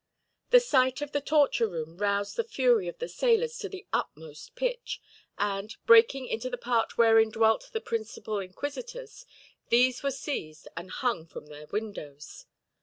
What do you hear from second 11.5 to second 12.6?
windows.